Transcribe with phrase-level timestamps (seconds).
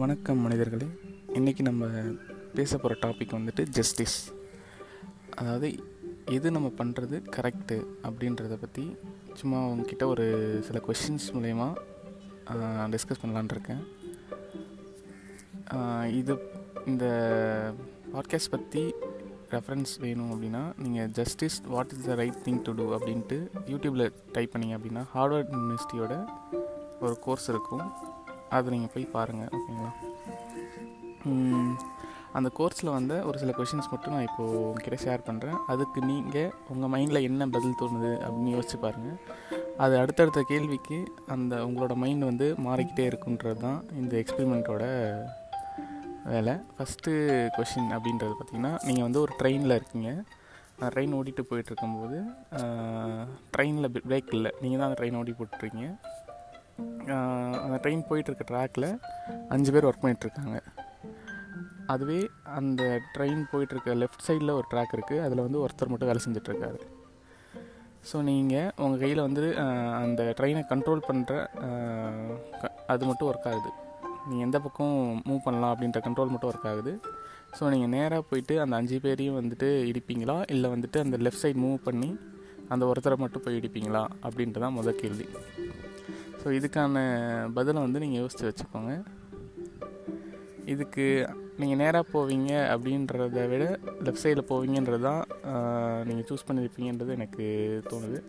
[0.00, 0.86] வணக்கம் மனிதர்களே.
[1.38, 1.86] இன்றைக்கி நம்ம
[2.54, 4.16] பேச போகிற டாபிக் வந்துட்டு ஜஸ்டிஸ்
[5.40, 5.68] அதாவது
[6.36, 7.76] எது நம்ம பண்ணுறது கரெக்டு
[8.08, 8.84] அப்படின்றத பற்றி
[9.40, 10.26] சும்மா உங்ககிட்ட ஒரு
[10.66, 11.68] சில கொஷின்ஸ் மூலயமா
[12.94, 13.82] டிஸ்கஸ் பண்ணலான் இருக்கேன்.
[16.20, 16.36] இது
[16.92, 17.04] இந்த
[18.14, 18.84] பாட்காஸ்ட் பற்றி
[19.56, 23.40] ரெஃபரன்ஸ் வேணும் அப்படின்னா நீங்கள் justice what is the right thing to do அப்படின்ட்டு
[23.72, 24.06] யூடியூப்பில்
[24.38, 26.16] டைப் பண்ணீங்க அப்படின்னா ஹார்வர்ட் யூனிவர்சிட்டியோட
[27.04, 27.86] ஒரு கோர்ஸ் இருக்கும்.
[28.56, 29.92] அதை நீங்கள் போய் பாருங்கள் ஓகேங்களா
[32.38, 36.92] அந்த கோர்ஸில் வந்த ஒரு சில கொஷின்ஸ் மட்டும் நான் இப்போது உங்ககிட்ட ஷேர் பண்ணுறேன் அதுக்கு நீங்கள் உங்கள்
[36.92, 39.18] மைண்டில் என்ன பதில் தோணுது அப்படின்னு யோசிச்சு பாருங்கள்
[39.84, 40.98] அது அடுத்தடுத்த கேள்விக்கு
[41.34, 44.84] அந்த உங்களோட மைண்ட் வந்து மாறிக்கிட்டே இருக்குன்றது தான் இந்த எக்ஸ்பெரிமெண்ட்டோட
[46.32, 46.54] வேலை.
[46.76, 47.12] ஃபஸ்ட்டு
[47.56, 50.10] கொஷின் அப்படின்றது பார்த்திங்கன்னா நீங்கள் வந்து ஒரு ட்ரெயினில் இருக்கீங்க.
[50.94, 52.18] ட்ரெயின் ஓடிட்டு போயிட்டு இருக்கும்போது
[53.54, 55.88] ட்ரெயினில் பிரேக் இல்லை நீங்கள் தான் அந்த ட்ரெயின் ஓடி போட்டுருக்கீங்க.
[57.64, 58.88] அந்த ட்ரெயின் போயிட்டுருக்க ட்ராக்கில்
[59.54, 60.58] அஞ்சு பேர் ஒர்க் பண்ணிகிட்ருக்காங்க
[61.94, 62.20] அதுவே
[62.58, 62.82] அந்த
[63.14, 66.80] ட்ரெயின் போயிட்டுருக்க லெஃப்ட் சைடில் ஒரு ட்ராக் இருக்குது அதில் வந்து ஒருத்தர் மட்டும் வேலை செஞ்சிட்ருக்காரு
[68.08, 69.42] ஸோ நீங்கள் உங்கள் கையில் வந்து
[70.02, 71.32] அந்த ட்ரெயினை கண்ட்ரோல் பண்ணுற
[72.92, 73.70] அது மட்டும் ஒர்க் ஆகுது.
[74.28, 74.94] நீங்கள் எந்த பக்கம்
[75.28, 76.92] மூவ் பண்ணலாம் அப்படின்ற கண்ட்ரோல் மட்டும் ஒர்க் ஆகுது.
[77.56, 80.36] ஸோ நீங்கள் நேராக போயிட்டு அந்த அஞ்சு பேரையும் வந்துட்டு இடிப்பீங்களா?
[80.54, 82.10] இல்லை வந்துட்டு அந்த லெஃப்ட் சைடு மூவ் பண்ணி
[82.74, 84.02] அந்த ஒருத்தரை மட்டும் போய் இடிப்பீங்களா?
[84.26, 85.26] அப்படின்ட்டு தான் முதல் கேள்வி.
[86.40, 86.98] ஸோ இதுக்கான
[87.56, 88.92] பதிலை வந்து நீங்கள் யோசித்து வச்சுக்கோங்க.
[90.72, 91.04] இதுக்கு
[91.60, 93.64] நீங்கள் நேராக போவீங்க அப்படின்றத விட
[94.04, 95.22] லெஃப்ட் சைடில் போவீங்கன்றது தான்
[96.08, 97.46] நீங்கள் சூஸ் பண்ணியிருப்பீங்கன்றது எனக்கு
[97.90, 98.20] தோணுது.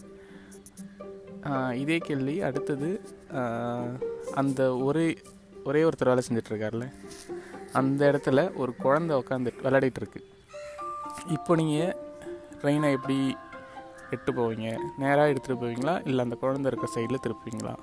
[1.81, 2.89] இதே கேள்வி அடுத்தது
[4.41, 5.05] அந்த ஒரே
[5.69, 6.85] ஒரே ஒருத்தர் வேலை செஞ்சிட்ருக்காருல
[7.79, 10.21] அந்த இடத்துல ஒரு குழந்தை உட்காந்து விளையாடிட்டு இருக்கு
[11.37, 11.95] இப்போ நீங்கள்
[12.61, 13.17] ட்ரெயினை எப்படி
[14.15, 14.69] எட்டு போவீங்க?
[15.01, 15.95] நேராக எடுத்துகிட்டு போவீங்களா?
[16.09, 17.73] இல்லை அந்த குழந்தை இருக்க சைடில் திருப்புவீங்களா?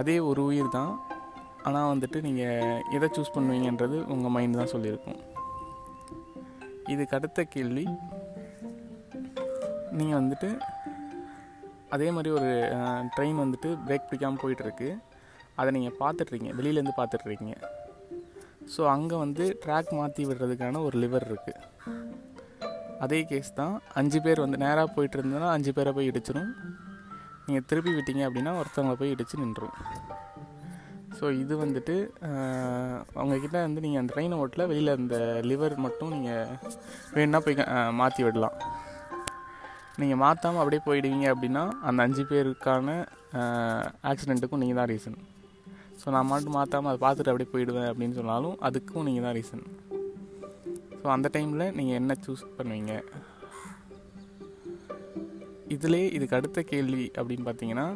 [0.00, 0.92] அதே ஒரு உயிர் தான்.
[1.68, 5.20] ஆனால் வந்துட்டு நீங்கள் எதை சூஸ் பண்ணுவீங்கன்றது உங்கள் மைண்ட் தான் சொல்லியிருக்கும்.
[6.94, 7.84] இதுக்கு அடுத்த கேள்வி.
[9.98, 10.48] நீங்கள் வந்துட்டு
[11.94, 12.50] அதே மாதிரி ஒரு
[13.14, 14.90] ட்ரெயின் வந்துட்டு பிரேக் பிடிக்காமல் போயிட்டுருக்கு.
[15.60, 17.56] அதை நீங்கள் பார்த்துட்ருக்கீங்க வெளியிலேருந்து பார்த்துட்ருக்கீங்க
[18.74, 21.62] ஸோ அங்கே வந்து ட்ராக் மாற்றி விடுறதுக்கான ஒரு லிவர் இருக்குது
[23.04, 23.74] அதே கேஸ் தான்.
[24.00, 26.50] அஞ்சு பேர் வந்து நேராக போயிட்டு இருந்ததுன்னா அஞ்சு பேரை போய் இடிச்சிடும்
[27.46, 29.74] நீங்கள் திருப்பி விட்டீங்க அப்படின்னா ஒருத்தவங்களை போய் இடித்து நின்றும்
[31.18, 31.94] ஸோ இது வந்துட்டு
[33.18, 35.16] அவங்கக்கிட்ட வந்து நீங்கள் அந்த ட்ரெயினை ஓட்டில் வெளியில் அந்த
[35.50, 36.48] லிவர் மட்டும் நீங்கள்
[37.14, 37.56] வேணுன்னா போய்
[37.92, 38.56] மாற்றி விடலாம்.
[39.98, 42.96] நீங்கள் மாற்றாமல் அப்படியே போயிடுவீங்க அப்படின்னா அந்த அஞ்சு பேருக்கான
[44.10, 45.18] ஆக்சிடெண்ட்டுக்கும் நீங்கள் தான் ரீசன்
[46.00, 49.64] ஸோ நான் மட்டும் மாற்றாமல் அதை பார்த்துட்டு அப்படியே போயிடுவேன் அப்படின்னு சொன்னாலும் அதுக்கும் நீங்கள் தான் ரீசன்
[51.02, 52.94] ஸோ அந்த டைமில் நீங்கள் என்ன சூஸ் பண்ணுவீங்க?
[55.74, 57.86] இதிலே இதுக்கு அடுத்த கேள்வி அப்படின்னு பார்த்தீங்கன்னா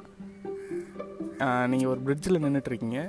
[1.73, 3.01] நீங்கள் ஒரு பிரிட்ஜில் நின்றுட்டுருக்கீங்க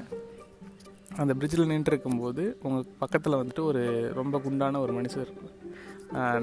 [1.22, 3.84] அந்த பிரிட்ஜில் நின்றுருக்கும்போது உங்கள் பக்கத்தில் வந்துட்டு ஒரு
[4.20, 5.32] ரொம்ப குண்டான ஒரு மனுஷர்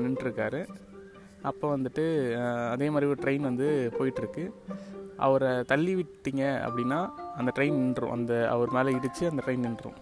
[0.04, 0.60] நின்றுருக்காரு
[1.50, 2.04] அப்போ வந்துட்டு
[2.74, 3.66] அதே மாதிரி ஒரு ட்ரெயின் வந்து
[3.98, 4.44] போயிட்டுருக்கு.
[5.26, 6.98] அவரை தள்ளி விட்டீங்க அப்படின்னா
[7.38, 8.12] அந்த ட்ரெயின் நின்றும்.
[8.16, 9.96] அந்த அவர் மேலே இடித்து அந்த ட்ரெயின் நின்றும்.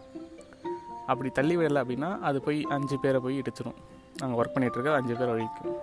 [1.11, 3.79] அப்படி தள்ளி விடலை அப்படின்னா அது போய் அஞ்சு பேரை போய் இடிச்சிடும்
[4.21, 5.77] நாங்கள் ஒர்க் பண்ணிகிட்ருக்க அஞ்சு பேர் அழிக்கும்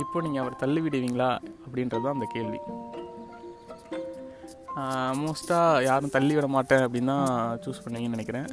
[0.00, 1.30] இப்போ நீங்கள் அவர் தள்ளி விடுவீங்களா
[1.64, 2.60] அப்படின்றது தான் அந்த கேள்வி.
[5.22, 8.48] மோஸ்ட்டாக யாரும் தள்ளி விட மாட்டேன் அப்படின்னு தான் சூஸ் பண்ணுவீங்கன்னு நினைக்கிறேன்.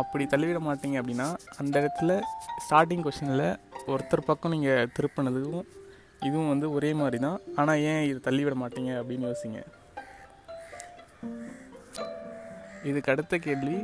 [0.00, 1.28] அப்படி தள்ளிவிட மாட்டீங்க அப்படின்னா
[1.60, 2.18] அந்த இடத்துல
[2.64, 3.46] ஸ்டார்டிங் கொஷனில்
[3.92, 5.66] ஒருத்தர் பக்கம் நீங்கள் திருப்பினதுக்கும்
[6.26, 7.40] இதுவும் வந்து ஒரே மாதிரி தான்.
[7.60, 9.60] ஆனால் ஏன் இது தள்ளி விட மாட்டீங்க அப்படின்னு யோசிங்க.
[12.90, 13.78] இதுக்கு அடுத்த கேள்வி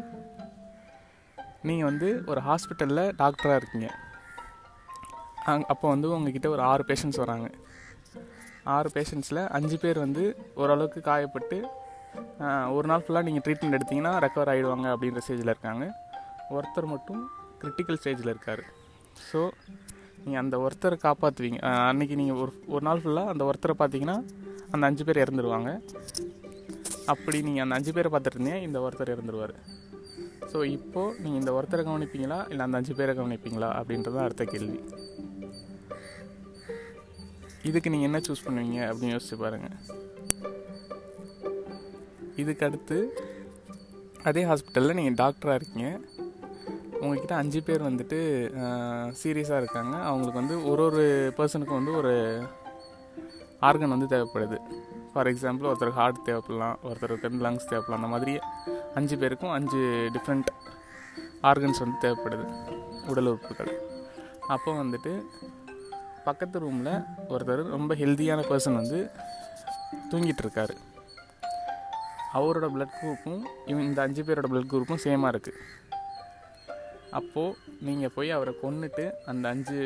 [1.68, 3.90] நீங்கள் வந்து ஒரு ஹாஸ்பிட்டலில் டாக்டராக இருக்கீங்க.
[5.50, 7.46] அங் அப்போ வந்து உங்ககிட்ட ஒரு ஆறு பேஷண்ட்ஸ் வராங்க.
[8.74, 10.24] ஆறு பேஷண்ட்ஸில் அஞ்சு பேர் வந்து
[10.62, 11.58] ஓரளவுக்கு காயப்பட்டு
[12.76, 15.84] ஒரு நாள் ஃபுல்லாக நீங்கள் ட்ரீட்மெண்ட் எடுத்தீங்கன்னா ரெக்கவர் ஆகிடுவாங்க அப்படின்ற ஸ்டேஜில் இருக்காங்க.
[16.56, 17.22] ஒருத்தர் மட்டும்
[17.62, 18.62] கிரிட்டிக்கல் ஸ்டேஜில் இருக்கார்.
[19.30, 19.40] ஸோ
[20.24, 21.60] நீங்கள் அந்த ஒருத்தரை காப்பாற்றுவீங்க
[21.90, 24.18] அன்றைக்கி நீங்கள் ஒரு ஒரு நாள் ஃபுல்லாக அந்த ஒருத்தரை பார்த்தீங்கன்னா
[24.74, 25.70] அந்த அஞ்சு பேர் இறந்துருவாங்க.
[27.12, 29.54] அப்படி நீங்கள் அந்த அஞ்சு பேரை பார்த்துருந்தீங்க இந்த ஒருத்தர் இறந்துருவார்.
[30.52, 32.38] ஸோ இப்போது நீங்கள் இந்த ஒருத்தரை கவனிப்பீங்களா?
[32.52, 33.70] இல்லை அந்த அஞ்சு பேரை கவனிப்பீங்களா?
[33.80, 34.80] அப்படின்றது தான் அடுத்த கேள்வி.
[37.68, 39.76] இதுக்கு நீங்கள் என்ன சூஸ் பண்ணுவீங்க அப்படின்னு யோசிச்சு பாருங்கள்
[42.42, 42.98] இதுக்கு அடுத்து
[44.28, 45.88] அதே ஹாஸ்பிட்டலில் நீங்கள் டாக்டராக இருக்கீங்க.
[47.02, 48.18] உங்ககிட்ட அஞ்சு பேர் வந்துட்டு
[49.20, 49.94] சீரியஸாக இருக்காங்க.
[50.08, 51.04] அவங்களுக்கு வந்து ஒரு ஒரு
[51.38, 52.12] பர்சனுக்கும் வந்து ஒரு
[53.68, 54.58] ஆர்கன் வந்து தேவைப்படுது.
[55.12, 58.00] ஃபார் எக்ஸாம்பிள் ஒருத்தருக்கு ஹார்ட் தேவைப்படலாம் ஒருத்தருக்கு வந்து லங்ஸ் தேவைப்படலாம்.
[58.00, 58.34] அந்த மாதிரி
[58.98, 59.80] அஞ்சு பேருக்கும் அஞ்சு
[60.16, 60.50] டிஃப்ரெண்ட்
[61.50, 62.46] ஆர்கன்ஸ் வந்து தேவைப்படுது.
[63.10, 63.72] உடல் உறுப்புகள்.
[64.54, 65.12] அப்போ வந்துட்டு
[66.26, 66.92] பக்கத்து ரூமில்
[67.32, 68.98] ஒருத்தர் ரொம்ப ஹெல்த்தியான பர்சன் வந்து
[70.10, 70.74] தூங்கிட்டு இருக்காரு
[72.38, 73.40] அவரோட பிளட் குரூப்பும்
[73.70, 75.60] இவன் இந்த அஞ்சு பேரோட பிளட் குரூப்பும் சேமாக இருக்குது
[77.18, 79.78] அப்போது நீங்கள் போய் அவரை கொன்னுட்டு அந்த அஞ்சு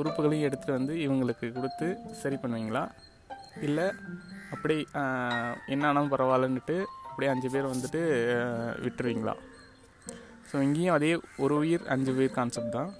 [0.00, 1.86] உறுப்புகளையும் எடுத்துகிட்டு வந்து இவங்களுக்கு கொடுத்து
[2.20, 2.82] சரி பண்ணுவீங்களா?
[3.66, 3.86] இல்லை
[4.54, 4.76] அப்படி
[5.74, 6.76] என்ன ஆனாலும் பரவாயில்லன்னுட்டு
[7.08, 8.00] அப்படியே அஞ்சு பேர் வந்துட்டு
[8.84, 9.34] விட்டுருவீங்களா?
[10.50, 11.10] ஸோ இங்கேயும் அதே
[11.44, 12.90] ஒரு உயிர் அஞ்சு உயிர் கான்செப்ட் தான்.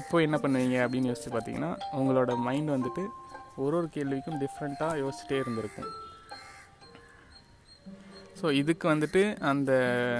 [0.00, 3.04] இப்போ என்ன பண்ணுவீங்க அப்படின்னு யோசித்து பார்த்தீங்கன்னா உங்களோட மைண்ட் வந்துட்டு
[3.64, 5.90] ஒரு ஒரு கேள்விக்கும் டிஃப்ரெண்ட்டாக யோசிச்சுட்டே இருந்திருக்கும்.
[8.40, 9.72] ஸோ இதுக்கு வந்துட்டு அந்த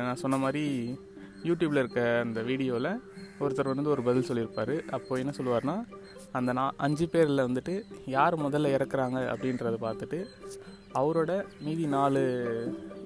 [0.06, 0.64] நான் சொன்ன மாதிரி
[1.48, 2.90] யூடியூப்பில் இருக்க அந்த வீடியோவில்
[3.44, 4.74] ஒருத்தர் வந்து ஒரு பதில் சொல்லியிருப்பார்.
[4.96, 5.76] அப்போது என்ன சொல்லுவார்னா
[6.38, 7.74] அந்த நான் அஞ்சு பேரில் வந்துட்டு
[8.16, 10.20] யார் முதல்ல இறக்குறாங்க அப்படின்றத பார்த்துட்டு
[11.00, 11.32] அவரோட
[11.66, 12.22] மீதி நாலு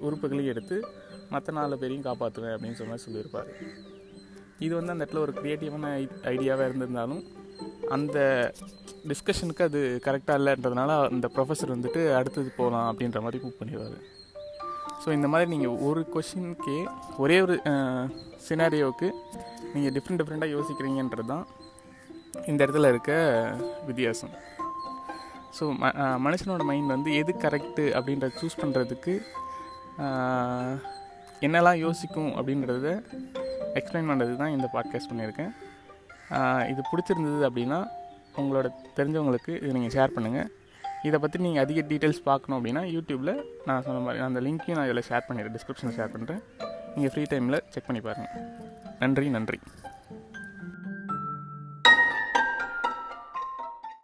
[0.07, 0.77] உறுப்புகளையும் எடுத்து
[1.33, 3.51] மற்ற நாலு பேரையும் காப்பாற்றுவேன் அப்படின்னு சொன்ன மாதிரி சொல்லியிருப்பார்.
[4.65, 5.91] இது வந்து அந்த இடத்துல ஒரு க்ரியேட்டிவான
[6.35, 7.23] ஐடியாவாக இருந்திருந்தாலும்
[7.97, 8.19] அந்த
[9.11, 13.99] டிஸ்கஷனுக்கு அது கரெக்டாக இல்லைன்றதுனால அந்த ப்ரொஃபஸர் வந்துட்டு அடுத்தது போகலாம் அப்படின்ற மாதிரி மூவ் பண்ணிடுவார்.
[15.03, 16.79] ஸோ இந்த மாதிரி நீங்கள் ஒரு கொஷினுக்கே
[17.23, 17.55] ஒரே ஒரு
[18.47, 19.09] சினாரியோவுக்கு
[19.75, 21.47] நீங்கள் டிஃப்ரெண்ட் டிஃப்ரெண்ட்டாக யோசிக்கிறீங்கன்றது தான்
[22.51, 23.13] இந்த இடத்துல இருக்க
[23.89, 24.35] வித்தியாசம்.
[25.57, 25.87] ஸோ ம
[26.27, 29.15] மனுஷனோட மைண்ட் வந்து எது கரெக்டு அப்படின்றத சூஸ் பண்ணுறதுக்கு
[31.47, 32.89] என்னெல்லாம் யோசிக்கும் அப்படின்றத
[33.79, 35.53] எக்ஸ்பிளைன் பண்ணுறது தான் இந்த பாட்காஸ்ட் பண்ணியிருக்கேன்.
[36.73, 37.79] இது பிடிச்சிருந்தது அப்படின்னா
[38.41, 40.49] உங்களோட தெரிஞ்சவங்களுக்கு இதை நீங்கள் ஷேர் பண்ணுங்கள்
[41.03, 43.35] இதை பற்றி நீங்கள் அதிக டீட்டெயில்ஸ் பார்க்கணும் அப்படின்னா யூடியூப்பில்
[43.65, 46.43] நான் சொன்ன மாதிரி அந்த லிங்க்கையும் நான் இதில் ஷேர் பண்ணிடுறேன் டிஸ்கிரிப்ஷனில் ஷேர் பண்ணுறேன்
[46.95, 48.45] நீங்கள் ஃப்ரீ டைமில் செக் பண்ணி பாருங்கள்
[48.99, 49.59] நன்றி நன்றி.